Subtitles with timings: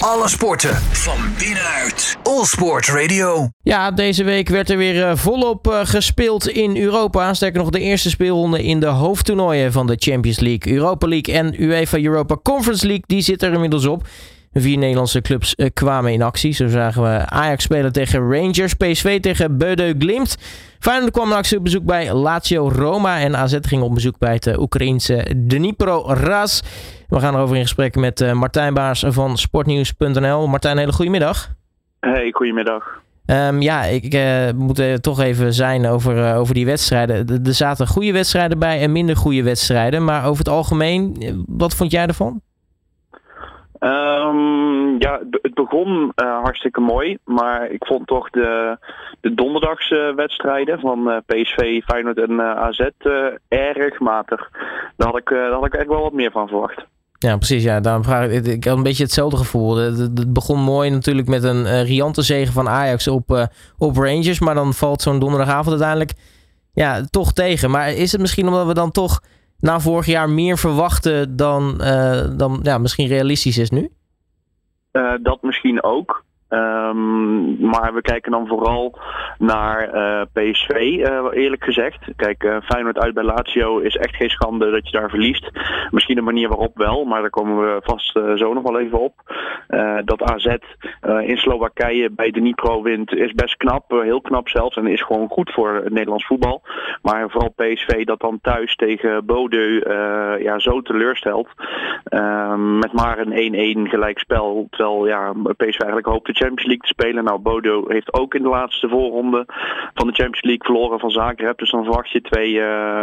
[0.00, 2.16] Alle sporten van binnenuit.
[2.22, 3.48] All Sport Radio.
[3.62, 7.34] Ja, deze week werd er weer eh, volop eh, gespeeld in Europa.
[7.34, 11.62] Sterker nog, de eerste speelronde in de hoofdtoernooien van de Champions League, Europa League en
[11.62, 13.04] UEFA Europa Conference League.
[13.06, 14.06] Die zit er inmiddels op.
[14.52, 16.52] Vier Nederlandse clubs eh, kwamen in actie.
[16.52, 20.36] Zo zagen we Ajax spelen tegen Rangers, PSV tegen Bode Glimt.
[20.78, 24.32] Feyenoord kwam in actie op bezoek bij Lazio Roma en AZ ging op bezoek bij
[24.32, 26.60] het Oekraïense Dnipro Raz.
[27.10, 30.46] We gaan erover in gesprek met uh, Martijn Baars van sportnieuws.nl.
[30.46, 31.48] Martijn, hele goede middag.
[32.00, 33.00] Hey, goedemiddag.
[33.26, 37.42] Um, ja, ik uh, moet er toch even zijn over, uh, over die wedstrijden.
[37.44, 40.04] Er zaten goede wedstrijden bij en minder goede wedstrijden.
[40.04, 41.16] Maar over het algemeen,
[41.48, 42.40] wat vond jij ervan?
[43.80, 48.78] Um, ja, het begon hartstikke mooi, maar ik vond toch de,
[49.20, 52.88] de donderdagswedstrijden wedstrijden van PSV, Feyenoord en AZ
[53.48, 54.50] erg matig.
[54.96, 56.84] Daar had, ik, daar had ik echt wel wat meer van verwacht.
[57.26, 57.62] Ja, precies.
[57.62, 59.76] Ja, daarom vraag ik, ik had een beetje hetzelfde gevoel.
[59.76, 63.44] Het, begon mooi natuurlijk met een uh, riante zege van Ajax op, uh,
[63.78, 64.38] op Rangers.
[64.38, 66.12] Maar dan valt zo'n donderdagavond uiteindelijk
[66.72, 67.70] ja, toch tegen.
[67.70, 69.22] Maar is het misschien omdat we dan toch
[69.58, 73.90] na vorig jaar meer verwachten dan, uh, dan ja, misschien realistisch is nu?
[75.22, 76.24] dat misschien ook.
[76.50, 78.98] Um, maar we kijken dan vooral
[79.38, 81.98] naar uh, PSV, uh, eerlijk gezegd.
[82.16, 85.50] Kijk, uh, Feyenoord uit bij Lazio is echt geen schande dat je daar verliest.
[85.90, 89.14] Misschien de manier waarop wel, maar daar komen we vast zo nog wel even op.
[90.04, 90.56] dat AZ
[91.20, 94.76] in Slowakije bij de Nipro wint is best knap, heel knap zelfs.
[94.76, 96.62] En is gewoon goed voor het Nederlands voetbal.
[97.02, 99.80] Maar vooral PSV dat dan thuis tegen Bodø
[100.38, 101.48] ja, zo teleurstelt.
[102.04, 104.66] Ehm, met maar een 1-1 gelijkspel.
[104.70, 107.24] Terwijl ja, PSV eigenlijk hoopt dat Champions League te spelen.
[107.24, 109.44] Nou, Bodo heeft ook in de laatste voorronde
[109.94, 111.58] van de Champions League verloren van Zagreb.
[111.58, 112.60] Dus dan verwacht je twee uh,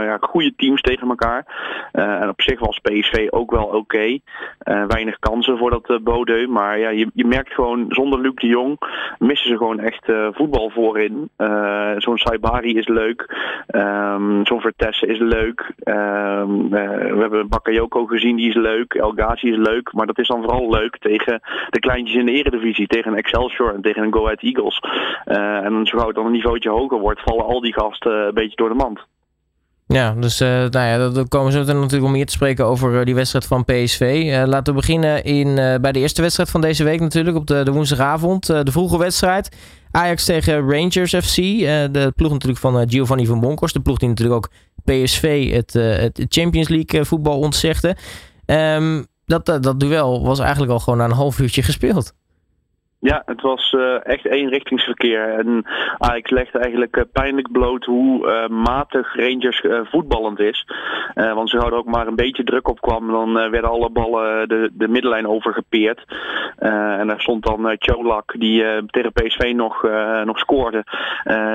[0.09, 1.45] ja, goede teams tegen elkaar.
[1.93, 4.05] Uh, en op zich was PSV ook wel oké.
[4.07, 4.19] Uh,
[4.87, 6.47] weinig kansen voor dat Bodo.
[6.47, 8.77] Maar ja, je, je merkt gewoon, zonder Luc de Jong
[9.19, 11.29] missen ze gewoon echt voetbal voorin.
[11.97, 13.35] Zo'n Saibari is leuk.
[13.67, 15.71] Um, Zo'n Vertessen is leuk.
[15.83, 18.93] Um, we hebben Bakayoko gezien, die is leuk.
[18.93, 19.93] El Ghazi is leuk.
[19.93, 22.87] Maar dat is dan vooral leuk tegen de kleintjes in de eredivisie.
[22.87, 24.79] Tegen een Excelsior en tegen een Go Ahead Eagles.
[25.25, 28.55] Uh, en zo het dan een niveautje hoger wordt, vallen al die gasten een beetje
[28.55, 28.99] door de mand.
[29.87, 33.05] Ja, dus uh, nou ja, dan komen zo natuurlijk om meer te spreken over uh,
[33.05, 34.31] die wedstrijd van PSV.
[34.45, 37.71] Laten we beginnen in, bij de eerste wedstrijd van deze week natuurlijk, op de, de
[37.71, 38.45] woensdagavond.
[38.45, 39.57] de vroege wedstrijd.
[39.91, 41.35] Ajax tegen Rangers FC.
[41.35, 43.73] de ploeg natuurlijk van Giovanni van Bronckhorst.
[43.73, 44.49] De ploeg die natuurlijk ook
[44.83, 47.95] PSV het, het Champions League voetbal ontzegde.
[48.45, 52.13] Um, dat, dat duel was eigenlijk al gewoon na een half uurtje gespeeld.
[52.99, 55.39] Ja, het was uh, echt eenrichtingsverkeer.
[55.39, 55.65] En
[55.97, 60.65] Ajax legt eigenlijk uh, pijnlijk bloot hoe uh, matig Rangers voetballend is.
[61.13, 64.69] want ze hadden ook maar een beetje druk op kwam, dan werden alle ballen de,
[64.73, 66.03] de middenlijn overgepeerd.
[66.57, 69.87] en daar stond dan Cholak, die tegen PSV nog,
[70.23, 70.83] nog scoorde.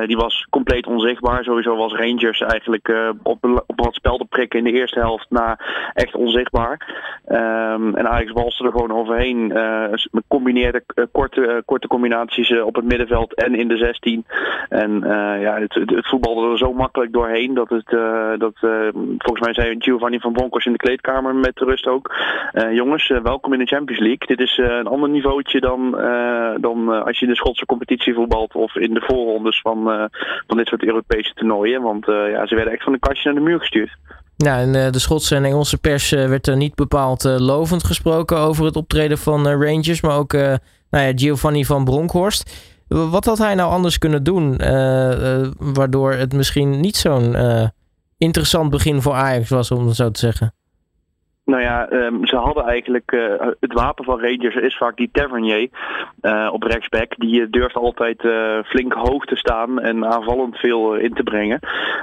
[0.07, 1.45] die was compleet onzichtbaar.
[1.45, 5.59] Sowieso was Rangers eigenlijk op, op wat spel te prikken in de eerste helft na
[5.95, 7.01] echt onzichtbaar.
[7.27, 9.53] Um, en Ajax walste er gewoon overheen.
[10.29, 14.25] combineerde kort korte, uh, korte combinaties uh, op het middenveld en in de 16.
[14.69, 17.89] En uh, ja, het, het, voetbalde er zo makkelijk doorheen dat het,
[18.41, 18.55] dat,
[19.19, 22.15] volgens mij zei Giovanni van Bronckhorst in de kleedkamer met rust ook.
[22.73, 24.27] jongens, welkom in de Champions League.
[24.27, 25.91] Dit is een ander niveautje dan,
[26.61, 30.09] dan als je in de Schotse competitie voetbalt of in de voorrondes van,
[30.47, 31.83] van dit soort Europese toernooien.
[31.83, 33.97] Want ja, ze werden echt van de kastje naar de muur gestuurd.
[34.37, 38.77] Ja, en de Schotse en Engelse pers werd er niet bepaald lovend gesproken over het
[38.77, 40.59] optreden van Rangers, maar ook nou
[40.91, 42.51] ja, Giovanni van Bronckhorst.
[42.89, 44.57] Wat had hij nou anders kunnen doen,
[45.59, 47.37] waardoor het misschien niet zo'n
[48.19, 50.55] interessant begin voor Ajax was, om zo te zeggen?
[51.45, 55.69] Nou ja, um, ze hadden eigenlijk uh, het wapen van Rangers is vaak die Tavernier
[56.23, 57.13] uh, op rechtsback.
[57.17, 58.21] Die durft altijd
[58.65, 61.59] flink hoog te staan en aanvallend veel in te brengen.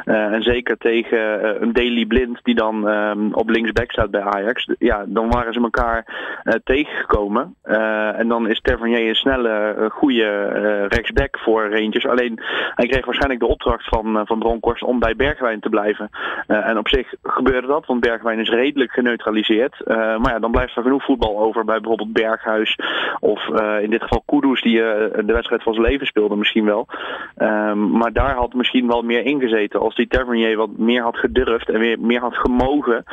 [0.06, 4.70] en zeker tegen een Daily Blind die dan um, op linksback staat bij Ajax.
[4.80, 6.06] Ja, dan waren ze elkaar
[6.64, 7.56] tegengekomen.
[8.16, 10.48] en dan is Tavernier een snelle, goede
[10.88, 12.08] rechtsback voor Rangers.
[12.08, 12.40] Alleen
[12.76, 16.10] hij kreeg waarschijnlijk de opdracht van, van Bronkhorst om bij Bergwijn te blijven.
[16.48, 20.76] en op zich gebeurde dat, want Bergwijn is redelijk geneutraliseerd Uh, maar ja, dan blijft
[20.76, 22.76] er genoeg voetbal over bij bijvoorbeeld Berghuis.
[23.20, 24.84] Of uh, in dit geval Kudus, die uh,
[25.26, 26.88] de wedstrijd van zijn leven speelde misschien wel.
[27.38, 29.80] Um, maar daar had misschien wel meer ingezeten.
[29.80, 33.04] Als die Tavernier wat meer had gedurfd en meer had gemogen.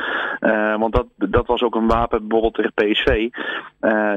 [0.79, 3.29] want dat, dat was ook een wapen bijvoorbeeld tegen PSV.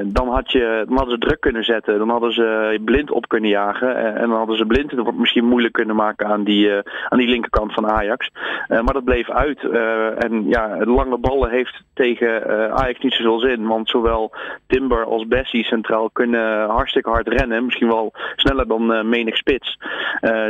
[0.03, 1.97] Dan, had je, hadden ze druk kunnen zetten.
[1.97, 3.95] Dan hadden ze blind op kunnen jagen.
[3.95, 6.71] en dan hadden ze blind het misschien moeilijk kunnen maken aan die,
[7.09, 8.29] aan die linkerkant van Ajax.
[8.67, 9.63] maar dat bleef uit.
[10.17, 13.67] en ja, lange ballen heeft tegen Ajax niet zoveel zin.
[13.67, 14.31] Want zowel
[14.67, 17.65] Timber als Bessie centraal kunnen hartstikke hard rennen.
[17.65, 19.77] Misschien wel sneller dan menig spits.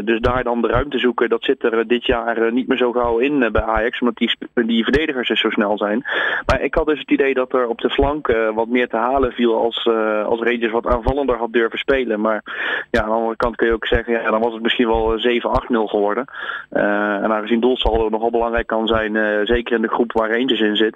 [0.04, 3.18] dus daar dan de ruimte zoeken, dat zit er dit jaar niet meer zo gauw
[3.18, 4.00] in bij Ajax.
[4.00, 6.06] Omdat die, die verdedigers dus zo snel zijn.
[6.46, 9.11] Maar ik had dus het idee dat er op de flank wat meer te halen
[9.19, 12.22] viel als, uh, als Rangers wat aanvallender had durven spelen.
[12.22, 12.44] Maar
[12.92, 15.19] ja, aan de andere kant kun je ook zeggen, ja, dan was het misschien wel
[15.19, 16.25] 7-8-0 geworden.
[16.72, 16.84] Uh,
[17.24, 20.96] en aangezien doelsaldo nogal belangrijk kan zijn, zeker in de groep waar Rangers in zit.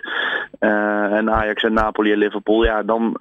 [0.60, 3.14] en Ajax en Napoli en Liverpool, ja, dan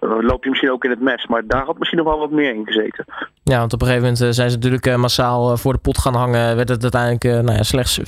[0.00, 1.26] loop je misschien ook in het mes.
[1.26, 3.04] Maar daar had misschien nog wel wat meer in gezeten.
[3.42, 6.56] Ja, want op een gegeven moment zijn ze natuurlijk massaal voor de pot gaan hangen.
[6.56, 8.02] Werd het uiteindelijk nou ja, slechts 4-0.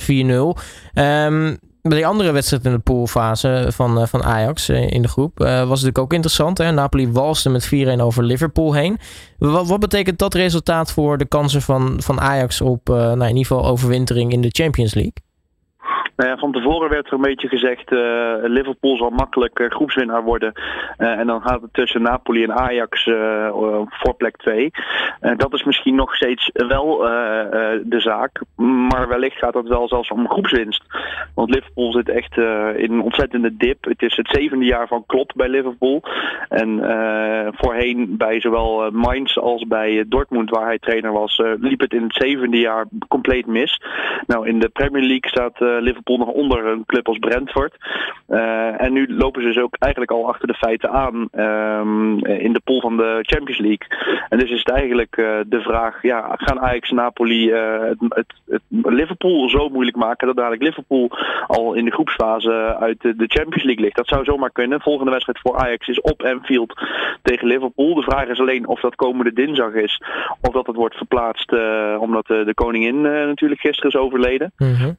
[0.93, 1.57] Um,
[1.89, 5.39] bij die andere wedstrijd in de poolfase van, uh, van Ajax uh, in de groep
[5.39, 6.57] uh, was het natuurlijk ook interessant.
[6.57, 6.71] Hè?
[6.71, 8.99] Napoli walste met 4-1 over Liverpool heen.
[9.37, 13.45] Wat, wat, betekent dat resultaat voor de kansen van, van Ajax op nou, in ieder
[13.45, 15.32] geval overwintering in de Champions League?
[16.15, 17.99] Nou ja, van tevoren werd er een beetje gezegd, uh,
[18.41, 20.51] Liverpool zal makkelijk uh, groepswinnaar worden.
[20.97, 23.03] Uh, en dan gaat het tussen Napoli en Ajax
[23.89, 24.71] voor plek 2.
[25.37, 26.97] dat is misschien nog steeds wel
[27.83, 28.41] de zaak.
[28.89, 30.83] Maar wellicht gaat dat wel zelfs om groepswinst.
[31.35, 32.37] Want Liverpool zit echt
[32.77, 33.83] in een ontzettende dip.
[33.83, 36.03] Het is het zevende jaar van Klopp bij Liverpool.
[36.49, 36.79] En
[37.55, 42.15] voorheen bij zowel Mainz als bij Dortmund, waar hij trainer was, liep het in het
[42.15, 43.81] zevende jaar compleet mis.
[44.27, 47.75] Nou, in de Premier League staat Liverpool Liverpool nog onder een club als Brentford.
[48.29, 52.53] Uh, en nu lopen ze dus ook eigenlijk al achter de feiten aan um, in
[52.53, 53.87] de pool van de Champions League.
[54.29, 58.33] En dus is het eigenlijk uh, de vraag, ja, gaan Ajax Napoli uh, het, het,
[58.47, 61.11] het, Liverpool zo moeilijk maken dat dadelijk Liverpool
[61.47, 63.95] al in de groepsfase uit de, de Champions League ligt?
[63.95, 64.81] Dat zou zomaar kunnen.
[64.81, 66.81] Volgende wedstrijd voor Ajax is op Anfield
[67.21, 67.95] tegen Liverpool.
[67.95, 70.01] De vraag is alleen of dat komende dinsdag is
[70.41, 71.51] of dat het wordt verplaatst
[71.99, 74.51] omdat de koningin natuurlijk gisteren is overleden.
[74.57, 74.97] Mm.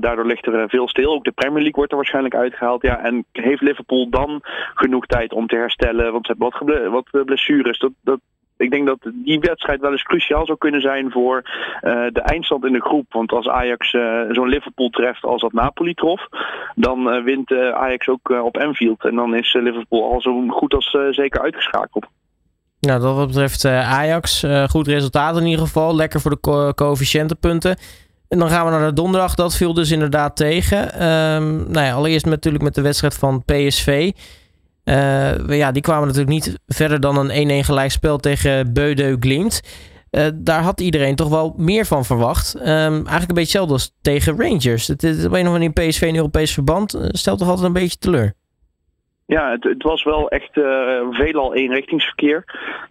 [0.00, 1.12] Daardoor ligt er eh, veel stil.
[1.12, 2.82] Ook de Premier League wordt er waarschijnlijk uitgehaald.
[2.82, 4.40] Ja, en heeft Liverpool dan
[4.74, 6.12] genoeg tijd om te herstellen?
[6.12, 7.78] Want ze hebben wat, wat eh, blessures.
[7.78, 8.20] Dat, dat,
[8.56, 11.42] ik denk dat die wedstrijd wel eens cruciaal zou kunnen zijn voor
[12.12, 13.12] de eindstand in de groep.
[13.12, 13.90] Want als Ajax
[14.30, 16.26] zo'n Liverpool treft als dat Napoli trof,
[16.74, 19.04] dan wint Ajax ook op Anfield.
[19.04, 22.06] En dan is Liverpool al zo goed als zeker uitgeschakeld.
[22.80, 25.96] Nou, wat betreft Ajax, goed resultaat in ieder geval.
[25.96, 27.76] Lekker voor de co coëfficiëntenpunten.
[28.28, 29.34] En dan gaan we naar de donderdag.
[29.34, 31.06] Dat viel dus inderdaad tegen.
[31.06, 34.10] Um, nou ja, allereerst natuurlijk met de wedstrijd van PSV.
[34.84, 39.60] Uh, ja, die kwamen natuurlijk niet verder dan een 1-1 gelijkspel tegen Beudeu Glimt.
[40.10, 42.54] Uh, daar had iedereen toch wel meer van verwacht.
[42.54, 44.86] Um, eigenlijk een beetje hetzelfde als tegen Rangers.
[44.86, 46.94] Het is op een of PSV in Europees verband.
[46.94, 48.34] Uh, stelt toch altijd een beetje teleur.
[49.26, 52.44] Ja, het, het, was wel echt uh, veelal eenrichtingsverkeer.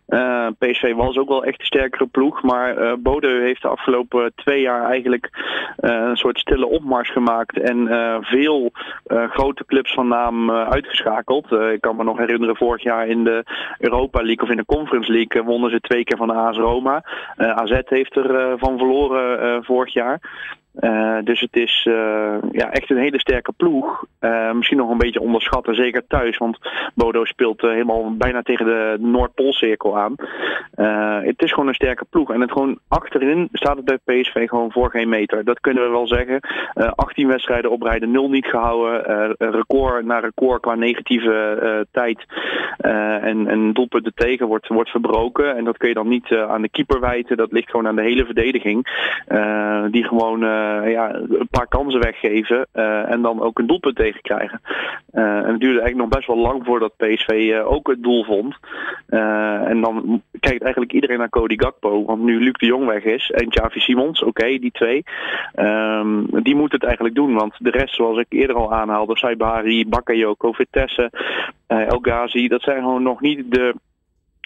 [0.07, 2.43] Uh, PSV was ook wel echt een sterkere ploeg.
[2.43, 5.29] Maar uh, Bode heeft de afgelopen twee jaar eigenlijk
[5.77, 7.59] een soort stille opmars gemaakt.
[7.59, 7.87] En
[8.21, 8.71] veel
[9.07, 11.51] grote clubs van naam uitgeschakeld.
[11.51, 13.43] ik kan me nog herinneren, vorig jaar in de
[13.77, 17.03] Europa League of in de Conference League wonnen ze twee keer van de AS Roma.
[17.37, 20.19] AZ heeft er van verloren vorig jaar.
[20.79, 24.05] Uh, dus het is uh, ja, echt een hele sterke ploeg.
[24.21, 26.37] Uh, misschien nog een beetje onderschatten, zeker thuis.
[26.37, 26.57] Want
[26.95, 30.15] Bodo speelt helemaal bijna tegen de Noordpoolcirkel aan.
[31.25, 32.31] het is gewoon een sterke ploeg.
[32.31, 35.43] En het gewoon achterin staat het bij PSV gewoon voor geen meter.
[35.43, 36.39] Dat kunnen we wel zeggen.
[36.95, 39.35] 18 wedstrijden op rijden, 0 niet gehouden.
[39.37, 42.25] record na record qua negatieve tijd.
[42.77, 45.57] en, en doelpunten tegen wordt, wordt verbroken.
[45.57, 47.37] En dat kun je dan niet aan de keeper wijten.
[47.37, 48.87] Dat ligt gewoon aan de hele verdediging.
[49.91, 50.43] die gewoon
[50.91, 54.61] ja, een paar kansen weggeven uh, en dan ook een doelpunt tegenkrijgen.
[55.13, 58.55] Uh, en het duurde eigenlijk nog best wel lang voordat PSV ook het doel vond.
[59.67, 63.31] en dan kijkt eigenlijk iedereen naar Cody Gakpo, want nu Luc de Jong weg is
[63.31, 65.03] en Xavi Simons, oké, die twee.
[65.55, 69.87] Um, die moeten het eigenlijk doen, want de rest, zoals ik eerder al aanhaalde, Saibari,
[69.87, 71.11] Bakayoko, Vitesse,
[71.67, 73.73] El Ghazi, dat zijn gewoon nog niet de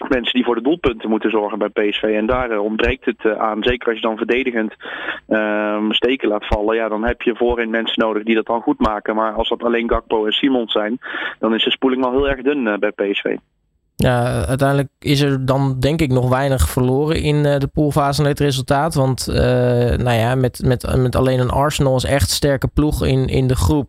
[0.08, 2.02] mensen die voor de doelpunten moeten zorgen bij PSV.
[2.02, 3.62] En daar uh, ontbreekt het uh, aan.
[3.62, 4.74] Zeker als je dan verdedigend
[5.28, 6.76] uh, steken laat vallen.
[6.76, 9.14] Ja, dan heb je voorin mensen nodig die dat dan goed maken.
[9.14, 10.98] Maar als dat alleen Gakpo en Simons zijn,
[11.38, 13.36] dan is de spoeling wel heel erg dun uh, bij PSV.
[13.96, 18.40] Ja, uiteindelijk is er dan denk ik nog weinig verloren in de poolfase met het
[18.40, 18.94] resultaat.
[18.94, 19.26] Want
[19.96, 23.56] nou ja, met, met, met alleen een Arsenal als echt sterke ploeg in, in de
[23.56, 23.88] groep.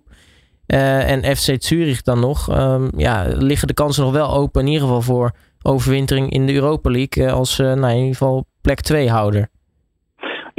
[0.65, 2.57] en FC Zurich dan nog.
[2.57, 6.53] Um, ja, liggen de kansen nog wel open in ieder geval voor overwintering in de
[6.53, 9.49] Europa League als uh, nou, in ieder geval plek 2 houder.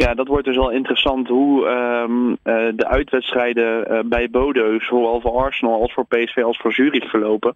[0.00, 2.36] Ja, dat wordt dus wel interessant hoe um,
[2.76, 7.52] de uitwedstrijden uh, bij Bodø, zowel voor Arsenal als voor PSV als voor Zurich verlopen.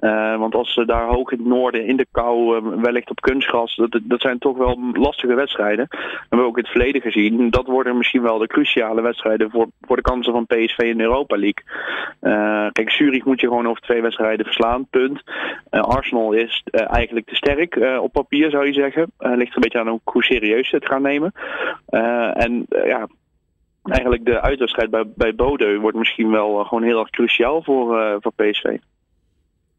[0.00, 3.76] Uh, want als ze daar hoog in het noorden in de kou, wellicht op kunstgras,
[3.76, 5.86] dat, dat zijn toch wel lastige wedstrijden.
[5.90, 7.50] Dat hebben we ook in het verleden gezien.
[7.50, 11.02] Dat worden misschien wel de cruciale wedstrijden voor, voor de kansen van PSV in de
[11.04, 12.70] Europa League.
[12.72, 15.22] kijk, Zurich moet je gewoon over twee wedstrijden verslaan, punt.
[15.70, 19.10] Arsenal is eigenlijk te sterk op papier, zou je zeggen.
[19.18, 21.32] ligt er een beetje aan hoe serieus ze het gaan nemen.
[21.90, 23.08] Uh, en uh, ja,
[23.82, 28.18] eigenlijk de uitwedstrijd bij, bij Bodø wordt misschien wel uh, gewoon heel erg cruciaal voor,
[28.20, 28.64] voor PSV.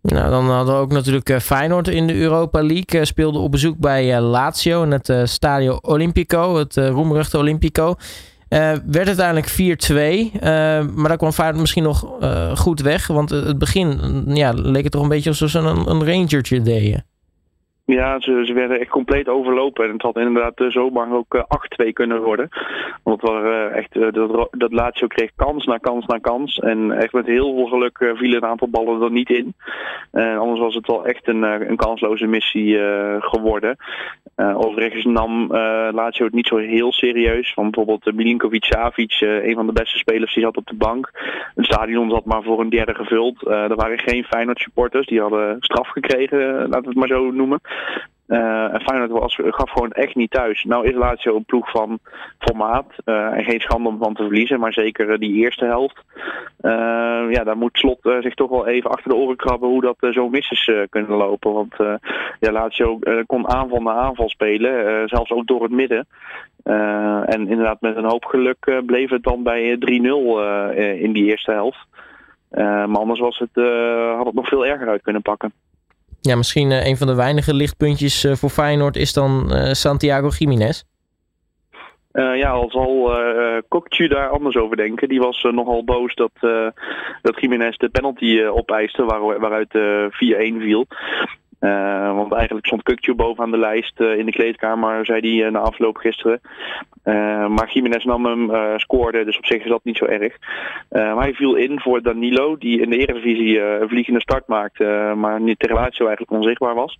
[0.02, 3.06] Nou, dan hadden we ook natuurlijk Feyenoord in de Europa League.
[3.06, 7.96] speelde op bezoek bij Lazio in het Stadio Olimpico, het roemruchte Olimpico.
[8.86, 9.52] werd uiteindelijk
[10.32, 10.40] 4-2.
[10.96, 12.18] maar daar kwam Feyenoord misschien nog
[12.56, 13.08] goed weg.
[13.08, 17.06] Want het begin ja, leek het toch een beetje alsof ze een, een rangertje deden.
[17.90, 19.86] Ja, ze, ze, werden echt compleet overlopen.
[19.86, 21.44] En het had inderdaad uh, zomaar ook uh,
[21.86, 22.50] 8-2 kunnen worden.
[23.04, 26.58] Want waren, uh, echt, dat, dat Lazio kreeg kans na kans na kans.
[26.58, 29.54] En echt met heel veel geluk vielen een aantal ballen er niet in.
[30.12, 32.80] anders was het wel echt een, een kansloze missie
[33.20, 33.78] geworden.
[34.36, 35.48] overigens nam
[35.92, 37.54] Lazio het niet zo heel serieus.
[37.54, 41.12] Van bijvoorbeeld Milinkovic-Savic, een van de beste spelers, die zat op de bank.
[41.56, 43.48] Het stadion zat maar voor een derde gevuld.
[43.48, 45.08] er waren geen Feyenoord supporters.
[45.08, 47.60] Die hadden straf gekregen, laten we het maar zo noemen.
[48.30, 50.64] Uh, en Feyenoord was, gaf gewoon echt niet thuis.
[50.64, 52.00] Nou is Lazio een ploeg van
[52.40, 52.86] formaat.
[53.06, 54.60] Uh, en geen schande om van te verliezen.
[54.60, 56.04] Maar zeker uh, die eerste helft.
[57.32, 60.30] ja, daar moet Slot zich toch wel even achter de oren krabben hoe dat zo
[60.30, 61.54] mis is kunnen lopen.
[61.54, 61.76] Want
[62.40, 65.08] ja, Lazio kon aanval na aanval spelen.
[65.08, 66.08] zelfs ook door het midden.
[67.26, 69.80] en inderdaad met een hoop geluk bleef het dan bij 3-0
[71.02, 71.86] in die eerste helft.
[72.56, 73.66] maar anders was het,
[74.16, 75.54] had het nog veel erger uit kunnen pakken.
[76.22, 80.28] Ja, misschien uh, een van de weinige lichtpuntjes uh, voor Feyenoord is dan uh, Santiago
[80.28, 80.84] Jiménez.
[82.12, 83.12] ja, al zal
[83.68, 85.10] Kokju daar anders over denken.
[85.10, 86.32] Die was nogal boos dat,
[87.22, 90.86] dat Jiménez de penalty opeiste waar, waaruit 4-1 viel.
[91.60, 95.52] Uh, want eigenlijk stond Kukju bovenaan de lijst uh, in de kleedkamer, zei hij uh,
[95.52, 96.42] na afloop gisteren.
[97.54, 100.38] maar Jiménez nam hem, scoorde, dus op zich is dat niet zo erg.
[100.90, 105.42] maar hij viel in voor Danilo, die in de Eredivisie een vliegende start maakte, maar
[105.42, 107.00] niet ter relatie eigenlijk onzichtbaar was.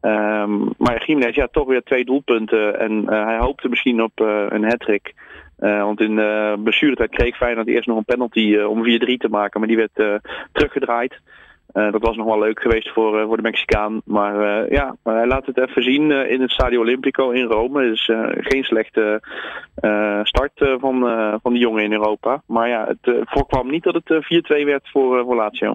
[0.00, 5.14] Um, maar Jiménez, ja, toch weer twee doelpunten en hij hoopte misschien op een hat-trick.
[5.56, 8.86] want in de blessuretijd kreeg Feyenoord eerst nog een penalty om 4-3
[9.16, 11.20] te maken, maar die werd teruggedraaid.
[11.72, 14.00] Uh, dat was nog wel leuk geweest voor, uh, voor de Mexicaan.
[14.04, 17.82] Maar uh, ja, hij laat het even zien in het Stadio Olimpico in Rome.
[17.82, 19.20] Dus geen slechte
[20.22, 21.00] start van,
[21.42, 22.42] van die jongen in Europa.
[22.46, 24.24] Maar ja, het voorkwam niet dat het
[24.62, 25.74] 4-2 werd voor, voor Lazio.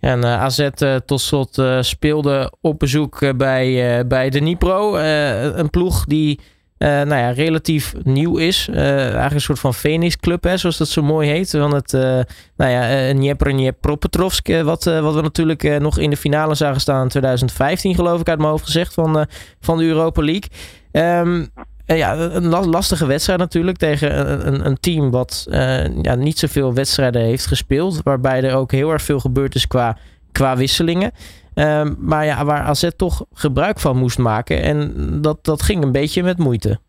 [0.00, 0.68] En AZ
[1.06, 4.96] tot slot speelde op bezoek bij, bij de Nipro.
[4.96, 6.40] een ploeg die
[6.78, 8.68] uh, nou ja, relatief nieuw is.
[8.70, 11.50] Uh, eigenlijk een soort van Phoenix Club, hè, zoals dat zo mooi heet.
[11.50, 12.00] Van het uh,
[12.56, 18.20] nou ja, wat, wat we natuurlijk nog in de finale zagen staan in 2015, geloof
[18.20, 19.26] ik, uit mijn hoofd gezegd, van,
[19.60, 20.50] van de Europa League.
[21.26, 21.48] Um,
[21.86, 25.46] ja, een lastige wedstrijd natuurlijk tegen een, een team wat
[26.02, 28.00] ja, niet zoveel wedstrijden heeft gespeeld.
[28.02, 29.96] Waarbij er ook heel erg veel gebeurd is qua,
[30.32, 31.12] qua wisselingen.
[31.58, 34.62] Um, maar ja, waar AZ toch gebruik van moest maken.
[34.62, 36.80] En dat, dat ging een beetje met moeite.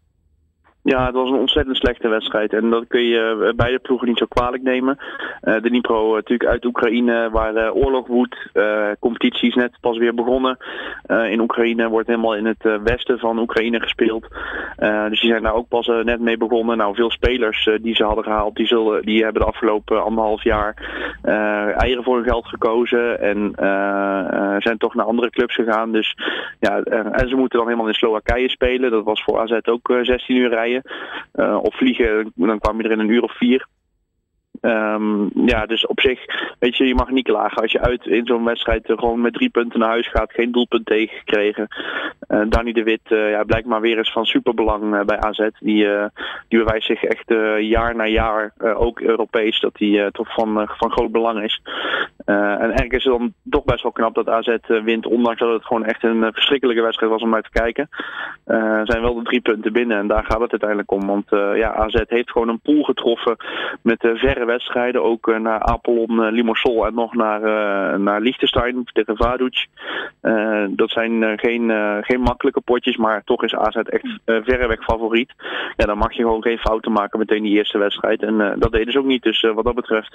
[0.83, 2.53] Ja, het was een ontzettend slechte wedstrijd.
[2.53, 4.97] En dat kun je eh, beide ploegen niet zo kwalijk nemen.
[4.97, 8.37] Uh, de Dnipro uh, natuurlijk uit Oekraïne, waar uh, oorlog woedt.
[8.99, 10.57] competitie is net pas weer begonnen.
[11.29, 14.27] in Oekraïne wordt helemaal in het westen van Oekraïne gespeeld.
[15.09, 16.77] dus die zijn daar ook pas net mee begonnen.
[16.77, 20.73] Nou, veel spelers die ze hadden gehaald, die, zullen, die hebben de afgelopen anderhalf jaar
[21.77, 23.21] eieren voor hun geld gekozen.
[23.21, 23.51] En
[24.61, 25.91] zijn toch naar andere clubs gegaan.
[25.91, 26.15] Dus
[26.59, 28.91] ja, en ze moeten dan helemaal in Slowakije spelen.
[28.91, 30.68] Dat was voor AZ ook 16 uur rijden.
[30.75, 33.67] Uh, of vliegen, dan kwam je er in een uur of vier.
[34.61, 36.19] Um, ja, dus op zich,
[36.59, 37.61] weet je, je mag niet klagen.
[37.61, 40.85] Als je uit in zo'n wedstrijd gewoon met drie punten naar huis gaat, geen doelpunt
[40.85, 41.67] tegengekregen.
[42.29, 45.47] Uh, Danny de Wit uh, ja, blijkt maar weer eens van superbelang bij AZ.
[45.59, 45.87] Die,
[46.47, 51.11] die bewijst zich echt jaar na jaar, ook Europees, dat hij toch van, van groot
[51.11, 51.61] belang is.
[52.29, 55.65] En eigenlijk is het dan toch best wel knap dat AZ wint, ondanks dat het
[55.65, 57.89] gewoon echt een verschrikkelijke wedstrijd was om naar te kijken.
[58.83, 61.05] zijn wel de drie punten binnen en daar gaat het uiteindelijk om.
[61.05, 63.35] Want ja, AZ heeft gewoon een pool getroffen
[63.81, 65.03] met verre wedstrijden.
[65.03, 67.41] Ook naar Apelon, uh, Limassol en nog naar,
[67.99, 69.17] naar Liechtenstein tegen
[70.21, 70.77] Vaduz.
[70.77, 71.71] dat zijn geen,
[72.01, 75.33] geen makkelijke potjes, maar toch is AZ echt verreweg favoriet.
[75.75, 78.23] Ja, dan mag je gewoon geen fouten maken meteen die eerste wedstrijd.
[78.23, 79.23] En dat deden ze ook niet.
[79.23, 80.13] Dus wat dat betreft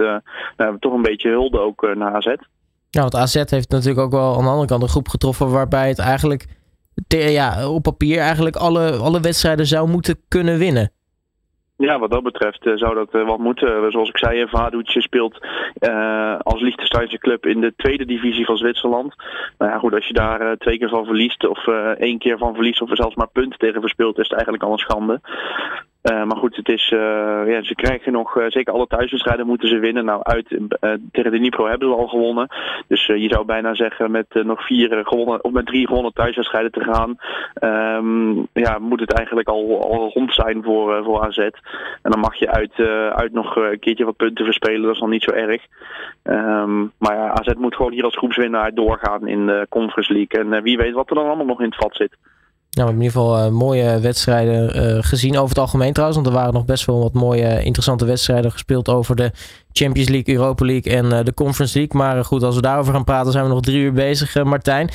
[0.57, 2.35] nou, toch een beetje hulde ook naar AZ.
[2.91, 5.89] Ja, want AZ heeft natuurlijk ook wel aan de andere kant een groep getroffen waarbij
[5.89, 6.47] het eigenlijk
[7.09, 10.91] ja, op papier eigenlijk alle, alle wedstrijden zou moeten kunnen winnen.
[11.77, 13.93] Ja, wat dat betreft zou dat wat moeten.
[13.93, 15.47] Zoals ik zei, Vadoetje speelt
[15.81, 19.15] uh, als Liechtensteinse club in de tweede divisie van Zwitserland.
[19.59, 21.67] Nou ja, goed, als je daar twee keer van verliest of
[21.99, 24.73] één keer van verliest of er zelfs maar punten tegen verspeelt, is het eigenlijk al
[24.73, 25.21] een schande.
[26.11, 27.01] Uh, maar goed, het is, uh,
[27.47, 30.05] ja, ze krijgen nog, uh, zeker alle thuiswedstrijden moeten ze winnen.
[30.05, 30.59] Nou, uit
[31.13, 32.49] tegen de Nipro hebben ze al gewonnen.
[32.89, 36.85] Dus je zou bijna zeggen met nog vier gewonnen, of met drie gewonnen thuiswedstrijden te
[36.85, 37.17] gaan.
[37.99, 41.39] Um, ja, moet het eigenlijk al, rond zijn voor, voor AZ.
[41.39, 42.79] En dan mag je uit,
[43.15, 45.63] uit nog een keertje wat punten verspelen, dat is nog niet zo erg.
[46.23, 50.41] Um, maar ja, AZ moet gewoon hier als groepswinnaar doorgaan in de Conference League.
[50.41, 52.17] En wie weet wat er dan allemaal nog in het vat zit.
[52.75, 56.21] Nou, we hebben in ieder geval uh, mooie wedstrijden uh, gezien over het algemeen trouwens.
[56.21, 59.31] Want er waren nog best wel wat mooie, interessante wedstrijden gespeeld over de
[59.73, 62.01] Champions League, Europa League en uh, de Conference League.
[62.01, 64.91] Maar goed, als we daarover gaan praten, zijn we nog drie uur bezig, Martijn.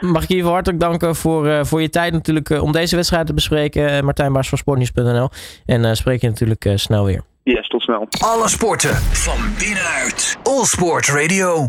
[0.00, 3.34] mag ik je even hartelijk danken voor, voor je tijd natuurlijk om deze wedstrijd te
[3.34, 4.04] bespreken.
[4.04, 5.28] Martijn Baars van Sportnieuws.nl.
[5.66, 7.22] En spreek je natuurlijk snel weer.
[7.44, 8.06] Yes, tot snel.
[8.18, 10.38] Alle sporten van binnenuit.
[10.42, 11.68] All Sport Radio.